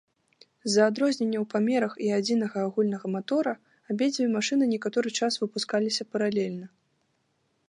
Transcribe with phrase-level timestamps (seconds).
[0.69, 3.53] З-за адрознення ў памерах і адзінага агульнага матора
[3.95, 6.65] абедзве машыны некаторы час выпускаліся паралельна.